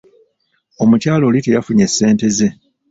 Omukyala 0.83 1.23
oli 1.29 1.39
teyafunye 1.45 1.85
ssente 1.89 2.27
ze. 2.37 2.47